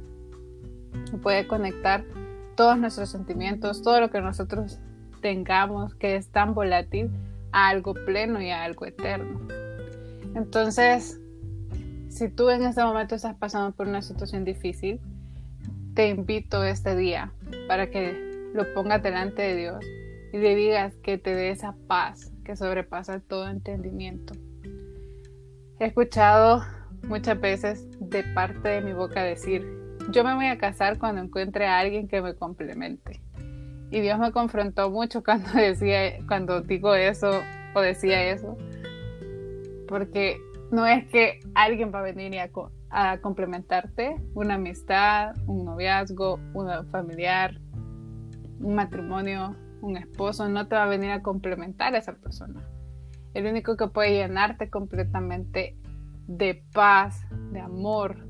puede 1.23 1.47
conectar 1.47 2.05
todos 2.55 2.77
nuestros 2.77 3.09
sentimientos, 3.09 3.81
todo 3.81 3.99
lo 3.99 4.11
que 4.11 4.21
nosotros 4.21 4.79
tengamos, 5.21 5.95
que 5.95 6.17
es 6.17 6.29
tan 6.29 6.53
volátil, 6.53 7.09
a 7.51 7.69
algo 7.69 7.95
pleno 7.95 8.39
y 8.39 8.51
a 8.51 8.63
algo 8.63 8.85
eterno. 8.85 9.72
Entonces, 10.35 11.19
si 12.09 12.29
tú 12.29 12.49
en 12.49 12.63
este 12.63 12.83
momento 12.83 13.15
estás 13.15 13.35
pasando 13.35 13.75
por 13.75 13.87
una 13.87 14.01
situación 14.01 14.45
difícil, 14.45 14.99
te 15.93 16.09
invito 16.09 16.63
este 16.63 16.95
día 16.95 17.31
para 17.67 17.89
que 17.89 18.51
lo 18.53 18.71
pongas 18.73 19.01
delante 19.01 19.41
de 19.41 19.55
Dios 19.55 19.85
y 20.31 20.37
le 20.37 20.55
digas 20.55 20.95
que 21.03 21.17
te 21.17 21.35
dé 21.35 21.51
esa 21.51 21.75
paz 21.87 22.31
que 22.43 22.55
sobrepasa 22.55 23.19
todo 23.19 23.47
entendimiento. 23.47 24.33
He 25.79 25.85
escuchado 25.85 26.63
muchas 27.07 27.39
veces 27.39 27.87
de 27.99 28.23
parte 28.23 28.69
de 28.69 28.81
mi 28.81 28.93
boca 28.93 29.23
decir, 29.23 29.67
yo 30.11 30.23
me 30.23 30.35
voy 30.35 30.47
a 30.47 30.57
casar 30.57 30.97
cuando 30.97 31.21
encuentre 31.21 31.67
a 31.67 31.79
alguien 31.79 32.07
que 32.07 32.21
me 32.21 32.35
complemente. 32.35 33.21
Y 33.91 34.01
Dios 34.01 34.17
me 34.19 34.31
confrontó 34.31 34.89
mucho 34.89 35.23
cuando 35.23 35.51
decía, 35.53 36.17
cuando 36.27 36.61
digo 36.61 36.95
eso 36.95 37.41
o 37.75 37.81
decía 37.81 38.31
eso, 38.31 38.57
porque 39.93 40.41
no 40.71 40.87
es 40.87 41.05
que 41.11 41.39
alguien 41.53 41.91
va 41.93 41.99
a 41.99 42.01
venir 42.01 42.33
a, 42.89 43.21
complementarte, 43.21 44.15
una 44.33 44.55
amistad, 44.55 45.35
un 45.45 45.65
noviazgo, 45.65 46.39
un 46.55 46.67
familiar, 46.89 47.59
un 48.59 48.73
matrimonio, 48.73 49.55
un 49.81 49.95
esposo, 49.97 50.49
no 50.49 50.67
te 50.67 50.73
va 50.73 50.85
a 50.85 50.87
venir 50.87 51.11
a 51.11 51.21
complementar 51.21 51.93
a 51.93 51.99
esa 51.99 52.13
persona. 52.15 52.67
El 53.35 53.45
único 53.45 53.77
que 53.77 53.85
puede 53.85 54.13
llenarte 54.13 54.71
completamente 54.71 55.77
de 56.25 56.63
paz, 56.73 57.23
de 57.51 57.59
amor 57.59 58.27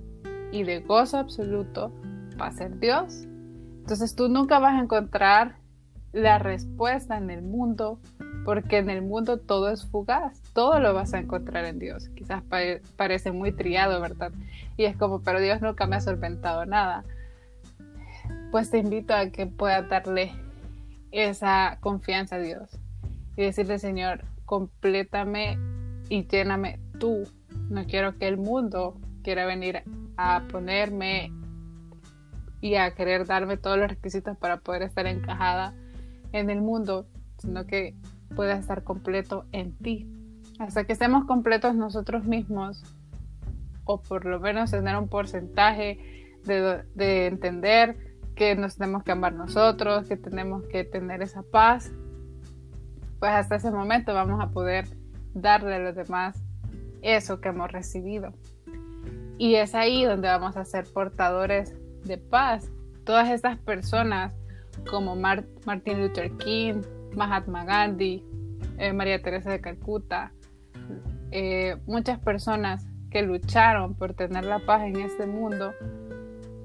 y 0.52 0.64
de 0.64 0.82
gozo 0.82 1.20
absoluto 1.20 1.94
va 2.38 2.48
a 2.48 2.52
ser 2.52 2.78
Dios. 2.78 3.24
Entonces 3.80 4.18
tú 4.18 4.28
nunca 4.28 4.60
vas 4.60 4.74
a 4.74 4.84
encontrar 4.84 5.60
la 6.12 6.40
respuesta 6.40 7.18
en 7.18 7.30
el 7.30 7.42
mundo 7.42 8.02
porque 8.46 8.78
en 8.78 8.90
el 8.90 9.02
mundo 9.02 9.38
todo 9.38 9.70
es 9.70 9.86
fugaz, 9.86 10.42
todo 10.54 10.80
lo 10.80 10.94
vas 10.94 11.14
a 11.14 11.20
encontrar 11.20 11.66
en 11.66 11.80
Dios. 11.80 12.10
Quizás 12.10 12.44
parece 12.98 13.32
muy 13.32 13.52
triado, 13.52 14.02
¿verdad? 14.02 14.32
Y 14.78 14.86
es 14.86 14.98
como, 14.98 15.22
pero 15.22 15.40
Dios 15.40 15.62
nunca 15.62 15.88
me 15.88 15.96
ha 15.96 16.02
solventado 16.02 16.66
nada. 16.66 17.04
Pues 18.52 18.70
te 18.70 18.80
invito 18.80 19.14
a 19.14 19.30
que 19.30 19.48
puedas 19.48 19.88
darle 19.90 20.34
esa 21.12 21.78
confianza 21.80 22.36
a 22.36 22.40
Dios 22.40 22.70
y 23.36 23.44
decirle, 23.44 23.80
Señor, 23.80 24.26
complétame 24.46 25.58
y 26.10 26.28
lléname 26.28 26.80
tú. 27.00 27.24
No 27.70 27.86
quiero 27.86 28.18
que 28.18 28.28
el 28.28 28.38
mundo 28.38 28.98
quiera 29.24 29.46
venir 29.46 29.84
a 30.18 30.44
ponerme 30.52 31.32
y 32.62 32.76
a 32.76 32.94
querer 32.94 33.26
darme 33.26 33.58
todos 33.58 33.78
los 33.78 33.90
requisitos 33.90 34.38
para 34.38 34.58
poder 34.58 34.84
estar 34.84 35.06
encajada 35.08 35.74
en 36.32 36.50
el 36.50 36.62
mundo, 36.62 37.08
sino 37.38 37.66
que 37.66 37.96
pueda 38.36 38.54
estar 38.56 38.84
completo 38.84 39.46
en 39.52 39.76
ti. 39.78 40.08
Hasta 40.60 40.86
que 40.86 40.94
estemos 40.94 41.26
completos 41.26 41.76
nosotros 41.76 42.26
mismos, 42.26 42.84
o 43.86 44.02
por 44.02 44.26
lo 44.26 44.40
menos 44.40 44.72
tener 44.72 44.96
un 44.96 45.08
porcentaje 45.08 46.00
de, 46.46 46.84
de 46.96 47.28
entender 47.28 47.98
que 48.36 48.56
nos 48.56 48.78
tenemos 48.78 49.04
que 49.04 49.12
amar 49.12 49.34
nosotros, 49.34 50.08
que 50.08 50.18
tenemos 50.18 50.64
que 50.68 50.84
tener 50.84 51.22
esa 51.22 51.44
paz, 51.44 51.92
pues 53.20 53.32
hasta 53.32 53.56
ese 53.56 53.72
momento 53.72 54.14
vamos 54.14 54.42
a 54.42 54.50
poder 54.50 54.86
darle 55.34 55.76
a 55.76 55.80
los 55.80 55.96
demás 55.96 56.44
eso 57.02 57.40
que 57.40 57.50
hemos 57.50 57.72
recibido. 57.72 58.34
Y 59.38 59.56
es 59.56 59.76
ahí 59.76 60.06
donde 60.06 60.28
vamos 60.28 60.58
a 60.58 60.66
ser 60.66 60.86
portadores 60.92 61.74
de 62.04 62.18
paz. 62.18 62.72
Todas 63.04 63.30
estas 63.30 63.58
personas 63.58 64.34
como 64.90 65.16
Martin 65.16 66.02
Luther 66.02 66.32
King, 66.38 66.82
Mahatma 67.16 67.64
Gandhi, 67.66 68.24
eh, 68.78 68.94
María 68.94 69.22
Teresa 69.22 69.52
de 69.52 69.62
Calcuta, 69.62 70.32
eh, 71.32 71.78
muchas 71.86 72.20
personas 72.20 72.86
que 73.10 73.22
lucharon 73.22 73.96
por 73.96 74.14
tener 74.14 74.46
la 74.46 74.60
paz 74.60 74.84
en 74.84 74.98
este 74.98 75.26
mundo, 75.26 75.74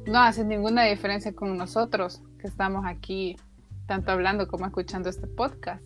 no 0.07 0.21
hacen 0.21 0.49
ninguna 0.49 0.85
diferencia 0.85 1.35
con 1.35 1.57
nosotros 1.57 2.23
que 2.39 2.47
estamos 2.47 2.85
aquí, 2.87 3.37
tanto 3.87 4.13
hablando 4.13 4.49
como 4.49 4.67
escuchando 4.67 5.09
este 5.09 5.27
podcast. 5.27 5.83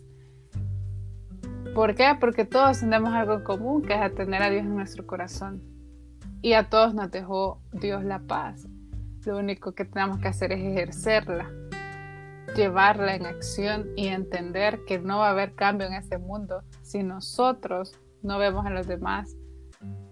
¿Por 1.75 1.95
qué? 1.95 2.15
Porque 2.19 2.45
todos 2.45 2.79
tenemos 2.79 3.13
algo 3.13 3.33
en 3.33 3.43
común, 3.43 3.81
que 3.81 3.93
es 3.93 4.15
tener 4.15 4.43
a 4.43 4.49
Dios 4.49 4.63
en 4.63 4.75
nuestro 4.75 5.07
corazón. 5.07 5.63
Y 6.41 6.53
a 6.53 6.69
todos 6.69 6.93
nos 6.93 7.09
dejó 7.09 7.61
Dios 7.71 8.03
la 8.03 8.19
paz. 8.19 8.67
Lo 9.25 9.37
único 9.37 9.71
que 9.71 9.85
tenemos 9.85 10.19
que 10.19 10.27
hacer 10.27 10.51
es 10.51 10.59
ejercerla, 10.59 11.49
llevarla 12.55 13.15
en 13.15 13.25
acción 13.25 13.89
y 13.95 14.07
entender 14.07 14.85
que 14.85 14.99
no 14.99 15.19
va 15.19 15.27
a 15.27 15.31
haber 15.31 15.53
cambio 15.53 15.87
en 15.87 15.93
este 15.93 16.17
mundo 16.17 16.63
si 16.81 17.03
nosotros 17.03 17.99
no 18.21 18.37
vemos 18.37 18.65
a 18.65 18.69
los 18.69 18.87
demás 18.87 19.35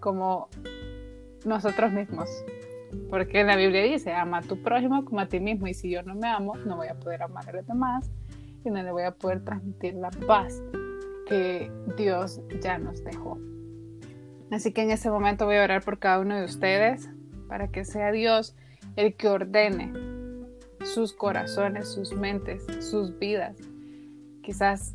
como 0.00 0.48
nosotros 1.44 1.92
mismos. 1.92 2.28
Porque 3.08 3.42
la 3.44 3.56
Biblia 3.56 3.82
dice, 3.82 4.12
ama 4.12 4.38
a 4.38 4.42
tu 4.42 4.62
prójimo 4.62 5.04
como 5.04 5.20
a 5.20 5.26
ti 5.26 5.40
mismo. 5.40 5.66
Y 5.66 5.74
si 5.74 5.90
yo 5.90 6.02
no 6.02 6.14
me 6.14 6.28
amo, 6.28 6.54
no 6.66 6.76
voy 6.76 6.88
a 6.88 6.94
poder 6.94 7.22
amar 7.22 7.48
a 7.48 7.52
los 7.52 7.66
demás 7.66 8.10
y 8.64 8.70
no 8.70 8.82
le 8.82 8.92
voy 8.92 9.04
a 9.04 9.12
poder 9.12 9.42
transmitir 9.44 9.94
la 9.94 10.10
paz 10.26 10.62
que 11.26 11.70
Dios 11.96 12.40
ya 12.60 12.78
nos 12.78 13.02
dejó. 13.02 13.38
Así 14.50 14.72
que 14.72 14.82
en 14.82 14.90
este 14.90 15.10
momento 15.10 15.46
voy 15.46 15.56
a 15.56 15.64
orar 15.64 15.82
por 15.82 15.98
cada 15.98 16.18
uno 16.18 16.36
de 16.36 16.44
ustedes 16.44 17.08
para 17.48 17.68
que 17.68 17.84
sea 17.84 18.12
Dios 18.12 18.54
el 18.96 19.14
que 19.14 19.28
ordene 19.28 20.11
sus 20.84 21.12
corazones, 21.12 21.88
sus 21.88 22.12
mentes, 22.12 22.64
sus 22.80 23.18
vidas. 23.18 23.56
Quizás 24.42 24.94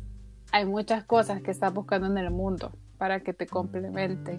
hay 0.52 0.64
muchas 0.64 1.04
cosas 1.04 1.42
que 1.42 1.50
estás 1.50 1.72
buscando 1.72 2.06
en 2.06 2.18
el 2.18 2.30
mundo 2.30 2.72
para 2.98 3.20
que 3.20 3.32
te 3.32 3.46
complementen, 3.46 4.36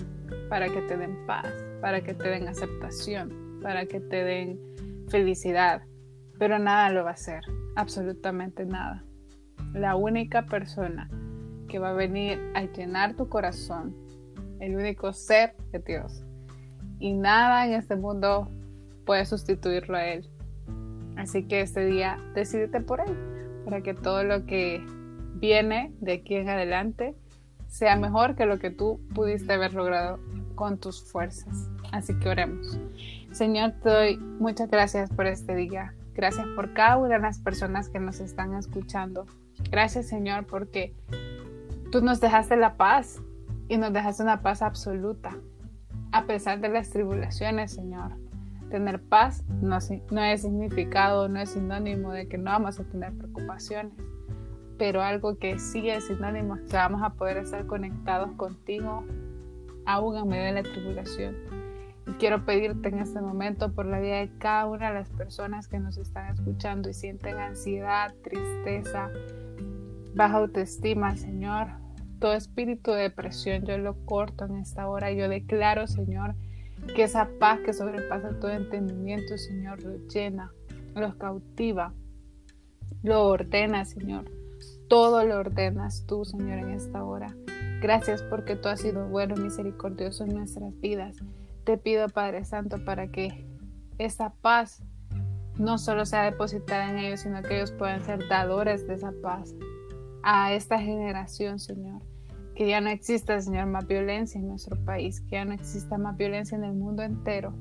para 0.49 0.69
que 0.69 0.81
te 0.81 0.97
den 0.97 1.25
paz, 1.25 1.47
para 1.81 2.01
que 2.01 2.13
te 2.13 2.29
den 2.29 2.47
aceptación, 2.47 3.59
para 3.61 3.85
que 3.85 3.99
te 3.99 4.23
den 4.23 4.59
felicidad, 5.09 5.81
pero 6.37 6.59
nada 6.59 6.89
lo 6.91 7.03
va 7.03 7.11
a 7.11 7.13
hacer, 7.13 7.43
absolutamente 7.75 8.65
nada. 8.65 9.03
La 9.73 9.95
única 9.95 10.45
persona 10.45 11.09
que 11.67 11.79
va 11.79 11.91
a 11.91 11.93
venir 11.93 12.39
a 12.55 12.63
llenar 12.63 13.15
tu 13.15 13.29
corazón, 13.29 13.95
el 14.59 14.75
único 14.75 15.13
ser 15.13 15.55
de 15.71 15.79
Dios. 15.79 16.23
Y 16.99 17.13
nada 17.13 17.65
en 17.65 17.73
este 17.73 17.95
mundo 17.95 18.49
puede 19.05 19.25
sustituirlo 19.25 19.95
a 19.95 20.05
Él. 20.05 20.29
Así 21.15 21.43
que 21.43 21.61
este 21.61 21.85
día 21.85 22.19
decídete 22.35 22.81
por 22.81 23.01
Él, 23.01 23.15
para 23.65 23.81
que 23.81 23.93
todo 23.93 24.23
lo 24.23 24.45
que 24.45 24.83
viene 25.35 25.93
de 25.99 26.13
aquí 26.13 26.35
en 26.35 26.49
adelante 26.49 27.15
sea 27.67 27.95
mejor 27.95 28.35
que 28.35 28.45
lo 28.45 28.59
que 28.59 28.71
tú 28.71 28.99
pudiste 29.13 29.53
haber 29.53 29.73
logrado 29.73 30.19
con 30.55 30.77
tus 30.79 31.03
fuerzas. 31.03 31.69
Así 31.91 32.13
que 32.19 32.29
oremos. 32.29 32.79
Señor, 33.31 33.73
te 33.83 33.89
doy 33.89 34.17
muchas 34.17 34.69
gracias 34.69 35.09
por 35.09 35.27
este 35.27 35.55
día. 35.55 35.93
Gracias 36.13 36.45
por 36.55 36.73
cada 36.73 36.97
una 36.97 37.15
de 37.15 37.19
las 37.19 37.39
personas 37.39 37.89
que 37.89 37.99
nos 37.99 38.19
están 38.19 38.53
escuchando. 38.55 39.25
Gracias, 39.71 40.07
Señor, 40.07 40.45
porque 40.47 40.93
tú 41.91 42.01
nos 42.01 42.19
dejaste 42.19 42.57
la 42.57 42.75
paz 42.75 43.21
y 43.67 43.77
nos 43.77 43.93
dejaste 43.93 44.23
una 44.23 44.41
paz 44.41 44.61
absoluta. 44.61 45.37
A 46.11 46.25
pesar 46.25 46.59
de 46.59 46.69
las 46.69 46.89
tribulaciones, 46.89 47.71
Señor. 47.71 48.13
Tener 48.69 49.01
paz 49.01 49.43
no, 49.61 49.77
no 50.11 50.23
es 50.23 50.41
significado, 50.41 51.27
no 51.27 51.39
es 51.39 51.51
sinónimo 51.51 52.11
de 52.11 52.27
que 52.27 52.37
no 52.37 52.51
vamos 52.51 52.79
a 52.79 52.83
tener 52.83 53.13
preocupaciones 53.13 53.93
pero 54.79 55.03
algo 55.03 55.37
que 55.37 55.59
sí 55.59 55.89
es 55.89 56.07
sinónimo 56.07 56.55
es 56.55 56.61
que 56.71 56.77
vamos 56.77 57.03
a 57.03 57.11
poder 57.11 57.37
estar 57.37 57.67
conectados 57.67 58.31
contigo 58.37 59.03
aún 59.85 60.15
en 60.15 60.27
medio 60.27 60.45
de 60.45 60.51
la 60.53 60.63
tribulación. 60.63 61.35
Y 62.07 62.11
quiero 62.13 62.45
pedirte 62.45 62.87
en 62.87 62.99
este 62.99 63.19
momento 63.19 63.73
por 63.73 63.85
la 63.85 63.99
vida 63.99 64.15
de 64.15 64.31
cada 64.39 64.65
una 64.67 64.87
de 64.87 64.93
las 64.93 65.09
personas 65.09 65.67
que 65.67 65.79
nos 65.79 65.97
están 65.97 66.33
escuchando 66.33 66.89
y 66.89 66.93
sienten 66.93 67.37
ansiedad, 67.37 68.15
tristeza, 68.23 69.11
baja 70.15 70.37
autoestima, 70.37 71.15
Señor. 71.17 71.67
Todo 72.19 72.33
espíritu 72.33 72.91
de 72.91 73.03
depresión 73.03 73.65
yo 73.65 73.77
lo 73.77 74.05
corto 74.05 74.45
en 74.45 74.55
esta 74.55 74.87
hora. 74.87 75.11
Yo 75.11 75.27
declaro, 75.27 75.87
Señor, 75.87 76.35
que 76.95 77.03
esa 77.03 77.29
paz 77.39 77.59
que 77.61 77.73
sobrepasa 77.73 78.39
todo 78.39 78.51
entendimiento, 78.51 79.37
Señor, 79.37 79.81
lo 79.83 79.97
llena, 80.07 80.51
los 80.95 81.15
cautiva, 81.15 81.93
lo 83.03 83.27
ordena, 83.27 83.85
Señor. 83.85 84.31
Todo 84.87 85.23
lo 85.23 85.37
ordenas 85.37 86.05
tú, 86.07 86.25
Señor, 86.25 86.59
en 86.59 86.71
esta 86.71 87.03
hora. 87.03 87.35
Gracias 87.81 88.23
porque 88.23 88.55
tú 88.55 88.67
has 88.67 88.81
sido 88.81 89.07
bueno 89.07 89.35
y 89.37 89.41
misericordioso 89.41 90.25
en 90.25 90.35
nuestras 90.35 90.77
vidas. 90.81 91.17
Te 91.63 91.77
pido, 91.77 92.09
Padre 92.09 92.43
Santo, 92.43 92.83
para 92.83 93.07
que 93.07 93.45
esa 93.97 94.33
paz 94.41 94.83
no 95.57 95.77
solo 95.77 96.05
sea 96.05 96.23
depositada 96.23 96.89
en 96.89 96.97
ellos, 96.97 97.21
sino 97.21 97.41
que 97.41 97.57
ellos 97.57 97.71
puedan 97.71 98.03
ser 98.03 98.27
dadores 98.27 98.87
de 98.87 98.95
esa 98.95 99.13
paz 99.21 99.53
a 100.23 100.53
esta 100.53 100.79
generación, 100.79 101.59
Señor. 101.59 102.01
Que 102.59 102.67
ya 102.67 102.81
no 102.81 102.89
exista, 102.89 103.39
Señor, 103.39 103.67
más 103.67 103.87
violencia 103.87 104.37
en 104.37 104.49
nuestro 104.49 104.75
país, 104.83 105.21
que 105.21 105.37
ya 105.37 105.45
no 105.45 105.53
exista 105.53 105.97
más 105.97 106.17
violencia 106.17 106.57
en 106.57 106.65
el 106.65 106.73
mundo 106.73 107.03
entero 107.03 107.55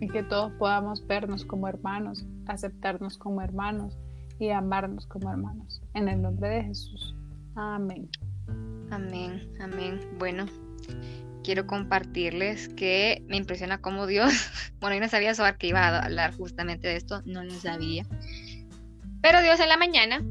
y 0.00 0.08
que 0.08 0.22
todos 0.22 0.50
podamos 0.52 1.06
vernos 1.06 1.44
como 1.44 1.68
hermanos, 1.68 2.24
aceptarnos 2.46 3.18
como 3.18 3.42
hermanos 3.42 3.98
y 4.38 4.48
amarnos 4.48 5.06
como 5.06 5.30
hermanos. 5.30 5.82
En 5.92 6.08
el 6.08 6.22
nombre 6.22 6.48
de 6.48 6.64
Jesús. 6.64 7.14
Amén. 7.54 8.08
Amén, 8.90 9.46
amén. 9.60 10.00
Bueno, 10.18 10.46
quiero 11.44 11.66
compartirles 11.66 12.70
que 12.70 13.22
me 13.28 13.36
impresiona 13.36 13.82
cómo 13.82 14.06
Dios, 14.06 14.32
bueno, 14.80 14.96
yo 14.96 15.02
no 15.02 15.08
sabía 15.10 15.34
sobre 15.34 15.58
que 15.58 15.66
iba 15.66 15.86
a 15.86 16.02
hablar 16.02 16.32
justamente 16.34 16.88
de 16.88 16.96
esto, 16.96 17.20
no 17.26 17.44
lo 17.44 17.52
sabía. 17.56 18.06
Pero 19.20 19.42
Dios 19.42 19.60
en 19.60 19.68
la 19.68 19.76
mañana, 19.76 20.24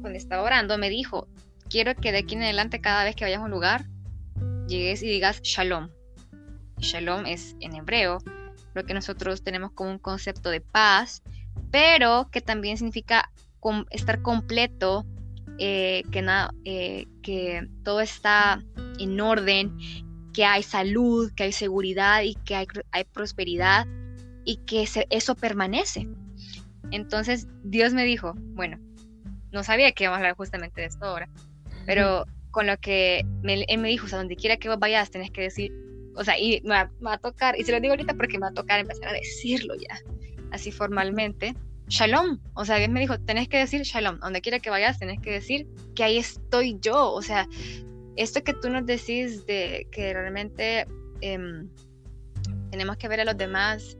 cuando 0.00 0.18
estaba 0.18 0.42
orando, 0.42 0.78
me 0.78 0.90
dijo, 0.90 1.28
quiero 1.68 1.94
que 1.94 2.12
de 2.12 2.18
aquí 2.18 2.34
en 2.34 2.42
adelante 2.42 2.80
cada 2.80 3.04
vez 3.04 3.16
que 3.16 3.24
vayas 3.24 3.40
a 3.40 3.44
un 3.44 3.50
lugar, 3.50 3.86
llegues 4.68 5.02
y 5.02 5.08
digas 5.08 5.40
shalom. 5.42 5.90
Shalom 6.78 7.26
es 7.26 7.56
en 7.60 7.74
hebreo, 7.74 8.18
lo 8.74 8.84
que 8.84 8.94
nosotros 8.94 9.42
tenemos 9.42 9.72
como 9.72 9.90
un 9.90 9.98
concepto 9.98 10.50
de 10.50 10.60
paz, 10.60 11.22
pero 11.70 12.28
que 12.30 12.40
también 12.40 12.76
significa 12.76 13.30
estar 13.90 14.22
completo, 14.22 15.04
eh, 15.58 16.02
que, 16.12 16.22
nada, 16.22 16.52
eh, 16.64 17.06
que 17.22 17.66
todo 17.82 18.00
está 18.00 18.62
en 18.98 19.20
orden, 19.20 19.76
que 20.32 20.44
hay 20.44 20.62
salud, 20.62 21.32
que 21.34 21.44
hay 21.44 21.52
seguridad 21.52 22.22
y 22.22 22.34
que 22.34 22.54
hay 22.54 23.04
prosperidad 23.04 23.86
y 24.44 24.58
que 24.58 24.86
eso 25.10 25.34
permanece. 25.34 26.08
Entonces 26.90 27.48
Dios 27.64 27.94
me 27.94 28.04
dijo, 28.04 28.34
bueno, 28.36 28.78
no 29.50 29.64
sabía 29.64 29.92
que 29.92 30.04
íbamos 30.04 30.16
a 30.16 30.20
hablar 30.20 30.36
justamente 30.36 30.82
de 30.82 30.88
esto 30.88 31.06
ahora, 31.06 31.28
pero 31.86 32.26
con 32.50 32.66
lo 32.66 32.76
que 32.78 33.24
él 33.44 33.78
me 33.78 33.88
dijo, 33.88 34.06
o 34.06 34.08
sea, 34.08 34.18
donde 34.18 34.36
quiera 34.36 34.56
que 34.56 34.68
vos 34.68 34.78
vayas, 34.78 35.10
tenés 35.10 35.30
que 35.30 35.42
decir, 35.42 35.72
o 36.14 36.24
sea, 36.24 36.38
y 36.38 36.60
me 36.64 36.70
va, 36.70 37.12
a 37.12 37.18
tocar, 37.18 37.58
y 37.58 37.64
se 37.64 37.72
lo 37.72 37.80
digo 37.80 37.92
ahorita 37.92 38.14
porque 38.14 38.38
me 38.38 38.42
va 38.42 38.48
a 38.48 38.54
tocar 38.54 38.80
empezar 38.80 39.08
a 39.08 39.12
decirlo 39.12 39.74
ya, 39.76 39.98
así 40.50 40.72
formalmente, 40.72 41.54
shalom, 41.88 42.38
o 42.54 42.64
sea, 42.64 42.76
Dios 42.76 42.88
me 42.88 43.00
dijo, 43.00 43.18
tenés 43.20 43.48
que 43.48 43.58
decir 43.58 43.82
shalom, 43.82 44.18
donde 44.20 44.40
quiera 44.40 44.58
que 44.58 44.70
vayas, 44.70 44.98
tenés 44.98 45.20
que 45.20 45.30
decir 45.30 45.66
que 45.94 46.04
ahí 46.04 46.18
estoy 46.18 46.78
yo, 46.80 47.12
o 47.12 47.22
sea, 47.22 47.46
esto 48.16 48.42
que 48.42 48.54
tú 48.54 48.70
nos 48.70 48.86
decís 48.86 49.46
de 49.46 49.86
que 49.92 50.14
realmente 50.14 50.86
em, 51.20 51.68
tenemos 52.70 52.96
que 52.96 53.08
ver 53.08 53.20
a 53.20 53.24
los 53.24 53.36
demás 53.36 53.96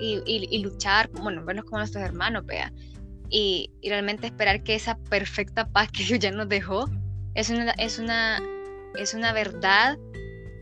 y, 0.00 0.62
luchar, 0.62 1.08
bueno, 1.10 1.44
verlos 1.44 1.64
como 1.64 1.78
nuestros 1.78 2.04
hermanos, 2.04 2.44
vea, 2.44 2.72
y, 3.30 3.70
realmente 3.82 4.26
esperar 4.26 4.62
que 4.62 4.74
esa 4.74 4.98
perfecta 4.98 5.68
paz 5.68 5.90
que 5.90 6.04
Dios 6.08 6.18
ya 6.18 6.30
nos 6.30 6.48
dejó 6.48 6.88
es 7.34 7.50
una, 7.50 7.72
es 7.72 7.98
una, 7.98 8.40
es 8.96 9.14
una 9.14 9.32
verdad 9.32 9.98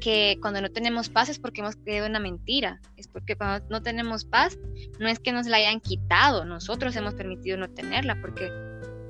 que 0.01 0.37
cuando 0.43 0.61
no 0.61 0.71
tenemos 0.71 1.09
paz 1.09 1.31
es 1.31 1.39
porque 1.39 1.63
hemos 1.63 1.77
creído 1.77 2.07
una 2.07 2.21
mentira, 2.21 2.81
es 2.97 3.09
porque 3.09 3.37
cuando 3.37 3.67
no 3.71 3.83
tenemos 3.83 4.25
paz 4.25 4.59
no 4.99 5.09
es 5.09 5.19
que 5.19 5.33
nos 5.33 5.47
la 5.47 5.57
hayan 5.57 5.81
quitado, 5.81 6.45
nosotros 6.45 6.95
hemos 6.97 7.15
permitido 7.15 7.57
no 7.57 7.71
tenerla, 7.71 8.21
porque 8.21 8.51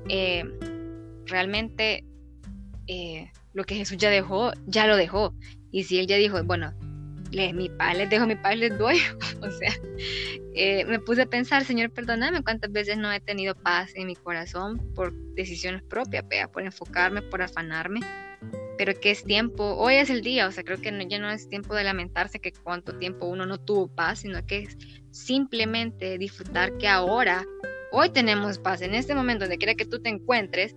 eh, 0.07 0.45
realmente 1.25 2.05
eh, 2.87 3.31
lo 3.53 3.63
que 3.63 3.75
Jesús 3.75 3.97
ya 3.97 4.09
dejó, 4.09 4.51
ya 4.67 4.87
lo 4.87 4.95
dejó. 4.95 5.33
Y 5.71 5.83
si 5.83 5.99
Él 5.99 6.07
ya 6.07 6.17
dijo, 6.17 6.41
bueno, 6.43 6.73
mi 7.53 7.69
paz 7.69 7.97
les 7.97 8.09
dejo, 8.09 8.25
mi 8.25 8.35
paz 8.35 8.55
les 8.55 8.77
doy, 8.77 8.97
o 9.41 9.51
sea, 9.51 9.73
eh, 10.53 10.85
me 10.85 10.99
puse 10.99 11.23
a 11.23 11.25
pensar, 11.25 11.65
Señor, 11.65 11.91
perdóname 11.91 12.43
cuántas 12.43 12.71
veces 12.71 12.97
no 12.97 13.11
he 13.11 13.19
tenido 13.19 13.55
paz 13.55 13.91
en 13.95 14.07
mi 14.07 14.15
corazón 14.15 14.79
por 14.93 15.13
decisiones 15.35 15.83
propias, 15.83 16.23
por 16.51 16.63
enfocarme, 16.63 17.21
por 17.21 17.41
afanarme. 17.41 17.99
Pero 18.77 18.93
que 18.99 19.11
es 19.11 19.23
tiempo, 19.23 19.75
hoy 19.75 19.95
es 19.95 20.09
el 20.09 20.21
día, 20.21 20.47
o 20.47 20.51
sea, 20.51 20.63
creo 20.63 20.79
que 20.79 20.91
ya 21.09 21.19
no 21.19 21.29
es 21.29 21.47
tiempo 21.47 21.75
de 21.75 21.83
lamentarse 21.83 22.39
que 22.39 22.51
cuánto 22.51 22.97
tiempo 22.97 23.25
uno 23.25 23.45
no 23.45 23.57
tuvo 23.57 23.87
paz, 23.87 24.19
sino 24.19 24.45
que 24.45 24.59
es 24.59 24.77
simplemente 25.11 26.17
disfrutar 26.17 26.77
que 26.77 26.87
ahora, 26.87 27.45
hoy 27.91 28.09
tenemos 28.09 28.59
paz, 28.59 28.81
en 28.81 28.93
este 28.93 29.15
momento, 29.15 29.45
donde 29.45 29.57
quiera 29.57 29.75
que 29.75 29.85
tú 29.85 30.01
te 30.01 30.09
encuentres, 30.09 30.75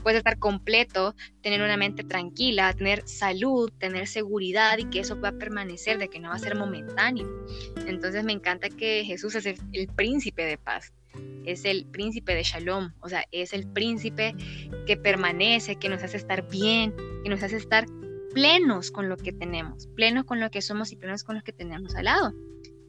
puedes 0.00 0.18
estar 0.18 0.38
completo, 0.38 1.14
tener 1.42 1.62
una 1.62 1.76
mente 1.76 2.04
tranquila, 2.04 2.72
tener 2.72 3.06
salud, 3.06 3.70
tener 3.78 4.06
seguridad 4.06 4.78
y 4.78 4.84
que 4.84 5.00
eso 5.00 5.18
pueda 5.18 5.32
permanecer, 5.32 5.98
de 5.98 6.08
que 6.08 6.20
no 6.20 6.30
va 6.30 6.34
a 6.34 6.38
ser 6.38 6.56
momentáneo. 6.56 7.28
Entonces 7.86 8.24
me 8.24 8.32
encanta 8.32 8.68
que 8.68 9.04
Jesús 9.04 9.34
es 9.34 9.46
el, 9.46 9.88
príncipe 9.88 10.44
de 10.44 10.58
paz, 10.58 10.92
es 11.44 11.64
el 11.64 11.86
príncipe 11.86 12.34
de 12.34 12.42
shalom, 12.42 12.92
o 13.00 13.08
sea, 13.08 13.24
es 13.32 13.52
el 13.52 13.66
príncipe 13.66 14.34
que 14.86 14.96
permanece, 14.96 15.76
que 15.76 15.88
nos 15.88 16.02
hace 16.02 16.16
estar 16.16 16.48
bien, 16.48 16.94
que 17.22 17.30
nos 17.30 17.42
hace 17.42 17.56
estar 17.56 17.86
plenos 18.34 18.90
con 18.90 19.08
lo 19.08 19.16
que 19.16 19.32
tenemos, 19.32 19.88
plenos 19.96 20.24
con 20.24 20.40
lo 20.40 20.50
que 20.50 20.62
somos 20.62 20.92
y 20.92 20.96
plenos 20.96 21.24
con 21.24 21.36
lo 21.36 21.42
que 21.42 21.52
tenemos 21.52 21.94
al 21.94 22.04
lado. 22.04 22.32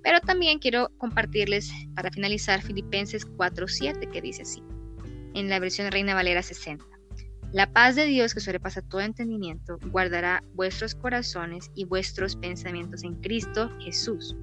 Pero 0.04 0.20
también 0.20 0.60
quiero 0.60 0.90
compartirles, 0.98 1.72
para 1.96 2.12
finalizar, 2.12 2.62
Filipenses 2.62 3.28
4.7, 3.28 4.10
que 4.10 4.22
dice 4.22 4.44
así, 4.44 4.64
en 5.34 5.50
la 5.50 5.60
versión 5.60 5.92
Reina 5.92 6.16
Valera 6.16 6.42
60. 6.42 6.91
La 7.54 7.74
paz 7.74 7.98
de 7.98 8.06
Dios 8.06 8.34
que 8.34 8.40
sobrepasa 8.40 8.82
todo 8.82 9.02
entendimiento 9.02 9.78
guardará 9.88 10.42
vuestros 10.54 10.96
corazones 10.96 11.70
y 11.76 11.84
vuestros 11.84 12.38
pensamientos 12.38 13.04
en 13.04 13.16
Cristo 13.16 13.70
Jesús. 13.80 14.38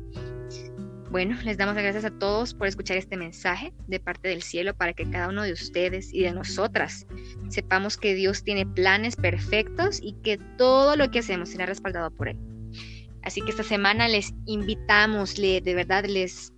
Bueno, 1.10 1.38
les 1.42 1.56
damos 1.56 1.74
las 1.74 1.84
gracias 1.84 2.04
a 2.04 2.18
todos 2.18 2.52
por 2.52 2.66
escuchar 2.66 2.98
este 2.98 3.16
mensaje 3.16 3.72
de 3.86 3.98
parte 3.98 4.28
del 4.28 4.42
cielo 4.42 4.76
para 4.76 4.92
que 4.92 5.10
cada 5.10 5.30
uno 5.30 5.42
de 5.42 5.54
ustedes 5.54 6.12
y 6.12 6.20
de 6.20 6.32
nosotras 6.32 7.06
sepamos 7.48 7.96
que 7.96 8.14
Dios 8.14 8.44
tiene 8.44 8.66
planes 8.66 9.16
perfectos 9.16 10.00
y 10.02 10.12
que 10.22 10.36
todo 10.58 10.94
lo 10.94 11.10
que 11.10 11.20
hacemos 11.20 11.48
será 11.48 11.64
respaldado 11.64 12.10
por 12.10 12.28
Él. 12.28 12.36
Así 13.22 13.40
que 13.40 13.52
esta 13.52 13.62
semana 13.62 14.06
les 14.06 14.34
invitamos, 14.44 15.36
de 15.36 15.62
verdad 15.74 16.04
les, 16.04 16.52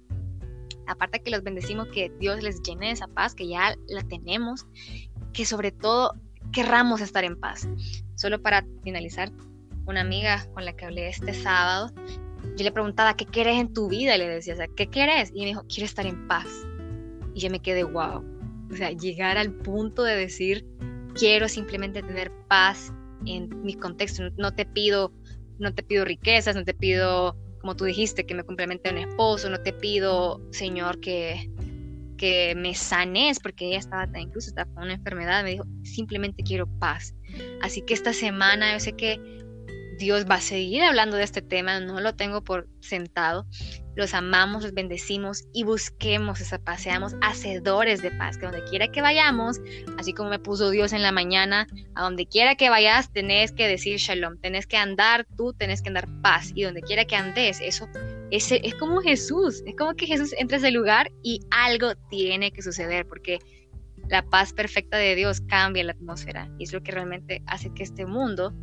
aparte 0.89 1.23
que 1.23 1.31
los 1.31 1.45
bendecimos, 1.45 1.87
que 1.95 2.11
Dios 2.19 2.43
les 2.43 2.61
llene 2.63 2.87
de 2.87 2.93
esa 2.93 3.07
paz, 3.07 3.37
que 3.37 3.47
ya 3.47 3.77
la 3.87 4.03
tenemos, 4.03 4.67
que 5.33 5.47
sobre 5.47 5.71
todo 5.71 6.15
querramos 6.53 7.01
estar 7.01 7.25
en 7.25 7.39
paz. 7.39 7.69
Solo 8.15 8.41
para 8.43 8.65
finalizar, 8.83 9.31
una 9.87 10.03
amiga 10.03 10.47
con 10.55 10.65
la 10.65 10.75
que 10.75 10.85
hablé 10.85 11.09
este 11.09 11.35
sábado, 11.35 11.91
yo 12.57 12.65
le 12.65 12.73
preguntaba, 12.73 13.15
¿qué 13.15 13.27
quieres 13.27 13.57
en 13.57 13.73
tu 13.73 13.89
vida? 13.89 14.15
Y 14.15 14.19
le 14.19 14.29
decía, 14.29 14.55
¿qué 14.77 14.87
quieres? 14.89 15.31
Y 15.35 15.41
me 15.41 15.47
dijo, 15.47 15.65
quiero 15.69 15.87
estar 15.87 16.07
en 16.07 16.27
paz. 16.29 16.49
Y 17.35 17.41
yo 17.41 17.51
me 17.51 17.61
quedé, 17.61 17.85
wow. 17.85 18.25
O 18.71 18.77
sea, 18.77 18.91
llegar 18.91 19.39
al 19.39 19.53
punto 19.53 20.03
de 20.03 20.17
decir, 20.17 20.67
quiero 21.15 21.49
simplemente 21.49 22.03
tener 22.03 22.31
paz 22.49 22.93
en 23.27 23.63
mi 23.63 23.75
contexto. 23.75 24.23
No 24.37 24.53
te 24.53 24.65
pido, 24.65 25.13
no 25.59 25.75
te 25.75 25.83
pido 25.83 26.05
riquezas, 26.05 26.57
no 26.57 26.65
te 26.65 26.75
pido, 26.75 27.37
como 27.61 27.77
tú 27.77 27.85
dijiste, 27.85 28.25
que 28.25 28.35
me 28.35 28.45
complemente 28.45 28.91
un 28.91 28.99
esposo, 28.99 29.51
no 29.51 29.61
te 29.61 29.73
pido, 29.73 30.41
Señor, 30.51 31.01
que 31.01 31.51
que 32.21 32.55
me 32.55 32.75
sanes, 32.75 33.41
porque 33.41 33.69
ella 33.69 33.79
estaba 33.79 34.07
incluso 34.19 34.51
estaba 34.51 34.71
con 34.75 34.85
una 34.85 34.93
enfermedad, 34.93 35.43
me 35.43 35.53
dijo, 35.53 35.65
simplemente 35.85 36.43
quiero 36.43 36.67
paz. 36.79 37.15
Así 37.63 37.81
que 37.81 37.95
esta 37.95 38.13
semana 38.13 38.75
yo 38.75 38.81
sé 38.81 38.93
que 38.93 39.19
Dios 39.99 40.27
va 40.31 40.35
a 40.35 40.41
seguir 40.43 40.83
hablando 40.83 41.17
de 41.17 41.23
este 41.23 41.41
tema, 41.41 41.81
no 41.81 41.99
lo 41.99 42.15
tengo 42.15 42.45
por 42.45 42.69
sentado. 42.81 43.47
Los 43.97 44.13
amamos, 44.13 44.63
los 44.63 44.75
bendecimos 44.75 45.45
y 45.55 45.65
busquemos 45.65 46.43
esa 46.43 46.59
paz, 46.59 46.83
seamos 46.83 47.15
hacedores 47.23 48.03
de 48.03 48.11
paz, 48.11 48.37
que 48.37 48.45
donde 48.45 48.65
quiera 48.65 48.89
que 48.89 49.01
vayamos, 49.01 49.59
así 49.99 50.13
como 50.13 50.29
me 50.29 50.39
puso 50.39 50.69
Dios 50.69 50.93
en 50.93 51.01
la 51.01 51.13
mañana, 51.13 51.67
a 51.95 52.03
donde 52.03 52.27
quiera 52.27 52.55
que 52.55 52.69
vayas, 52.69 53.11
tenés 53.15 53.53
que 53.53 53.67
decir 53.67 53.97
shalom, 53.97 54.39
tenés 54.39 54.67
que 54.67 54.77
andar 54.77 55.27
tú, 55.39 55.55
tenés 55.55 55.81
que 55.81 55.89
andar 55.89 56.07
paz, 56.21 56.53
y 56.55 56.65
donde 56.65 56.83
quiera 56.83 57.07
que 57.07 57.17
andes, 57.17 57.61
eso 57.63 57.89
es, 58.31 58.51
es 58.53 58.75
como 58.75 59.01
Jesús, 59.01 59.63
es 59.67 59.75
como 59.77 59.95
que 59.95 60.07
Jesús 60.07 60.35
entra 60.39 60.57
a 60.57 60.61
ese 60.61 60.71
lugar 60.71 61.11
y 61.23 61.41
algo 61.51 61.95
tiene 62.09 62.53
que 62.53 62.63
suceder, 62.63 63.07
porque 63.07 63.39
la 64.09 64.23
paz 64.23 64.53
perfecta 64.53 64.97
de 64.97 65.15
Dios 65.15 65.41
cambia 65.43 65.85
la 65.85 65.93
atmósfera 65.93 66.51
y 66.59 66.65
es 66.65 66.73
lo 66.73 66.83
que 66.83 66.93
realmente 66.93 67.43
hace 67.47 67.73
que 67.75 67.83
este 67.83 68.07
mundo 68.07 68.55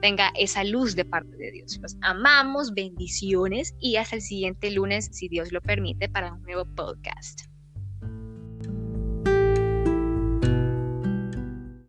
tenga 0.00 0.30
esa 0.38 0.64
luz 0.64 0.94
de 0.94 1.04
parte 1.04 1.36
de 1.36 1.50
Dios. 1.50 1.78
Los 1.80 1.96
amamos, 2.02 2.74
bendiciones 2.74 3.74
y 3.80 3.96
hasta 3.96 4.16
el 4.16 4.22
siguiente 4.22 4.70
lunes, 4.70 5.08
si 5.12 5.28
Dios 5.28 5.50
lo 5.50 5.60
permite, 5.62 6.08
para 6.08 6.32
un 6.32 6.42
nuevo 6.42 6.66
podcast. 6.74 7.53